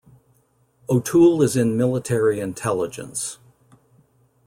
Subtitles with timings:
[0.89, 3.37] O'Toole is in Military Intelligence.